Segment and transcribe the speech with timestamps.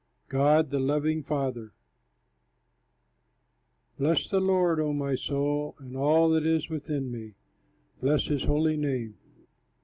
[0.29, 1.73] GOD THE LOVING FATHER
[3.99, 7.35] Bless the Lord, O my soul, And all that is within me,
[7.99, 9.19] bless his holy name.